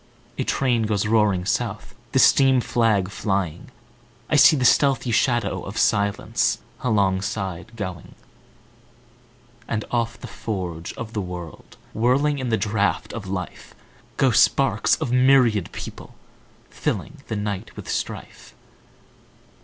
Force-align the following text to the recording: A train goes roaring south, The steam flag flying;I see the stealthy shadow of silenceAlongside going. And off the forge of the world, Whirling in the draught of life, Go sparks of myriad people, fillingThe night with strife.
A 0.39 0.43
train 0.43 0.87
goes 0.87 1.05
roaring 1.05 1.45
south, 1.45 1.93
The 2.11 2.17
steam 2.17 2.59
flag 2.59 3.11
flying;I 3.11 4.35
see 4.35 4.55
the 4.55 4.65
stealthy 4.65 5.11
shadow 5.11 5.61
of 5.61 5.75
silenceAlongside 5.75 7.75
going. 7.75 8.15
And 9.67 9.85
off 9.91 10.19
the 10.19 10.25
forge 10.25 10.91
of 10.93 11.13
the 11.13 11.21
world, 11.21 11.77
Whirling 11.93 12.39
in 12.39 12.49
the 12.49 12.57
draught 12.57 13.13
of 13.13 13.27
life, 13.27 13.75
Go 14.17 14.31
sparks 14.31 14.95
of 14.95 15.11
myriad 15.11 15.71
people, 15.71 16.15
fillingThe 16.71 17.37
night 17.37 17.75
with 17.77 17.87
strife. 17.87 18.55